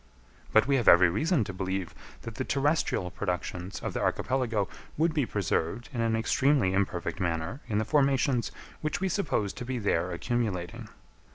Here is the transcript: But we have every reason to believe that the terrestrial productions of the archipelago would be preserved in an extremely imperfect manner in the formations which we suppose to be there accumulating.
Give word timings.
But 0.51 0.65
we 0.65 0.77
have 0.77 0.87
every 0.87 1.11
reason 1.11 1.43
to 1.43 1.53
believe 1.53 1.93
that 2.23 2.33
the 2.33 2.43
terrestrial 2.43 3.11
productions 3.11 3.79
of 3.81 3.93
the 3.93 4.01
archipelago 4.01 4.67
would 4.97 5.13
be 5.13 5.27
preserved 5.27 5.89
in 5.93 6.01
an 6.01 6.15
extremely 6.15 6.73
imperfect 6.73 7.19
manner 7.19 7.61
in 7.67 7.77
the 7.77 7.85
formations 7.85 8.51
which 8.81 8.99
we 8.99 9.07
suppose 9.09 9.53
to 9.53 9.63
be 9.63 9.77
there 9.77 10.11
accumulating. 10.11 10.89